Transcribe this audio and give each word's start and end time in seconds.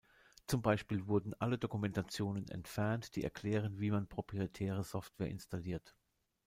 Zum 0.47 0.63
Beispiel 0.63 1.05
wurden 1.05 1.35
alle 1.35 1.59
Dokumentationen 1.59 2.47
entfernt, 2.47 3.15
die 3.15 3.23
erklären, 3.23 3.79
wie 3.79 3.91
man 3.91 4.07
proprietäre 4.09 4.83
Software 4.83 5.29
installiert. 5.29 5.95